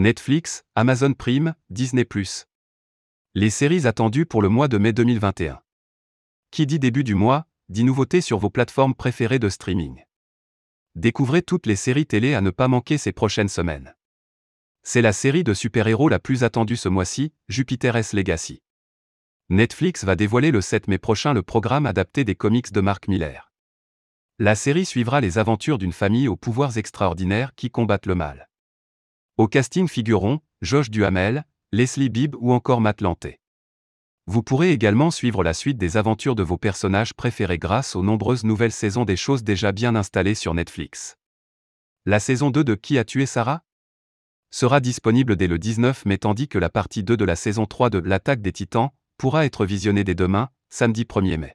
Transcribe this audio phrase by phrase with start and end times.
[0.00, 2.04] Netflix, Amazon Prime, Disney⁇
[3.34, 5.60] Les séries attendues pour le mois de mai 2021.
[6.52, 10.04] Qui dit début du mois, dit nouveautés sur vos plateformes préférées de streaming.
[10.94, 13.96] Découvrez toutes les séries télé à ne pas manquer ces prochaines semaines.
[14.84, 18.62] C'est la série de super-héros la plus attendue ce mois-ci, Jupiter S Legacy.
[19.48, 23.50] Netflix va dévoiler le 7 mai prochain le programme adapté des comics de Mark Miller.
[24.38, 28.47] La série suivra les aventures d'une famille aux pouvoirs extraordinaires qui combattent le mal.
[29.38, 33.38] Au casting figureront Josh Duhamel, Leslie Bibb ou encore Matt Lanté.
[34.26, 38.42] Vous pourrez également suivre la suite des aventures de vos personnages préférés grâce aux nombreuses
[38.42, 41.16] nouvelles saisons des choses déjà bien installées sur Netflix.
[42.04, 43.62] La saison 2 de Qui a tué Sarah?
[44.50, 47.90] sera disponible dès le 19 mai tandis que la partie 2 de la saison 3
[47.90, 51.54] de L'attaque des titans pourra être visionnée dès demain, samedi 1er mai.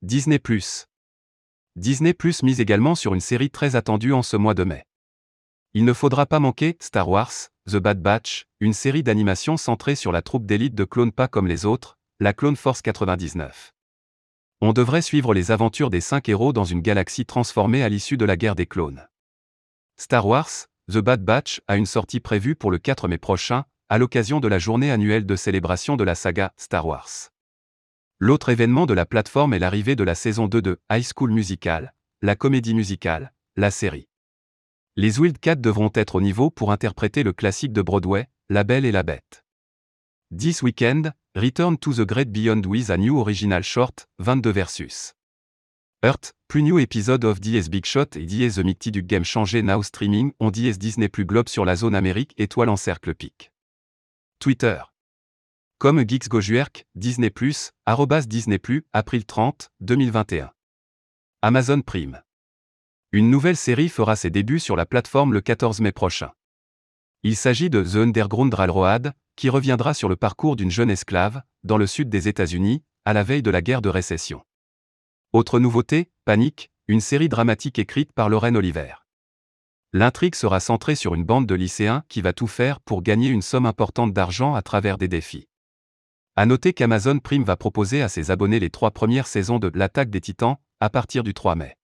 [0.00, 0.38] Disney⁇
[1.76, 4.86] Disney mise également sur une série très attendue en ce mois de mai.
[5.78, 10.10] Il ne faudra pas manquer Star Wars, The Bad Batch, une série d'animation centrée sur
[10.10, 13.74] la troupe d'élite de clones pas comme les autres, la Clone Force 99.
[14.62, 18.24] On devrait suivre les aventures des cinq héros dans une galaxie transformée à l'issue de
[18.24, 19.06] la guerre des clones.
[19.98, 20.48] Star Wars,
[20.90, 24.48] The Bad Batch a une sortie prévue pour le 4 mai prochain, à l'occasion de
[24.48, 27.10] la journée annuelle de célébration de la saga Star Wars.
[28.18, 31.92] L'autre événement de la plateforme est l'arrivée de la saison 2 de High School Musical,
[32.22, 34.08] la comédie musicale, la série.
[34.98, 38.92] Les Wildcats devront être au niveau pour interpréter le classique de Broadway, La Belle et
[38.92, 39.44] la Bête.
[40.34, 45.12] This Weekend, Return to the Great Beyond with a New Original Short, 22 versus.
[46.02, 49.60] Earth, plus new episode of DS Big Shot et DS The Mighty du Game Changé
[49.62, 53.52] Now Streaming on DS Disney Plus Globe sur la zone Amérique étoile en cercle pic.
[54.38, 54.80] Twitter.
[55.76, 57.30] Comme Geeks Gojuerk, Disney+,
[57.84, 58.58] arrobas Disney+,
[58.94, 60.50] April 30, 2021.
[61.42, 62.22] Amazon Prime.
[63.12, 66.32] Une nouvelle série fera ses débuts sur la plateforme le 14 mai prochain.
[67.22, 71.78] Il s'agit de The Underground Railroad, qui reviendra sur le parcours d'une jeune esclave, dans
[71.78, 74.42] le sud des États-Unis, à la veille de la guerre de récession.
[75.32, 78.94] Autre nouveauté, Panique, une série dramatique écrite par Lorraine Oliver.
[79.92, 83.42] L'intrigue sera centrée sur une bande de lycéens qui va tout faire pour gagner une
[83.42, 85.48] somme importante d'argent à travers des défis.
[86.34, 90.10] À noter qu'Amazon Prime va proposer à ses abonnés les trois premières saisons de L'attaque
[90.10, 91.75] des titans, à partir du 3 mai.